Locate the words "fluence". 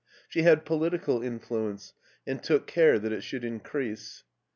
1.39-1.93